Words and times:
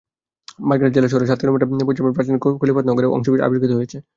বাগেরহাট 0.59 0.93
জেলা 0.95 1.07
শহরের 1.09 1.29
সাত 1.29 1.39
কিলোমিটার 1.41 1.67
পশ্চিমে 1.87 2.15
প্রাচীন 2.15 2.35
খলিফতাবাদ 2.53 2.85
নগরের 2.87 3.13
অংশবিশেষ 3.15 3.45
আবিষ্কৃত 3.45 3.71
হয়েছে। 3.77 3.97